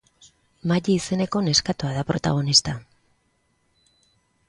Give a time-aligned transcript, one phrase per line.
[0.71, 2.77] Maddi izeneko neskatoa da protagonista.